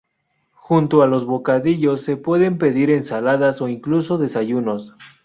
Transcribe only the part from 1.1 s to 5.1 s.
bocadillos se pueden pedir ensaladas o incluso desayunos.